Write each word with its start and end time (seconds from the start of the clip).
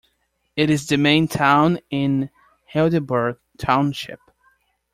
It 0.55 0.71
is 0.71 0.87
the 0.87 0.97
main 0.97 1.27
town 1.27 1.77
in 1.91 2.31
Heidelberg 2.73 3.37
Township. 3.59 4.19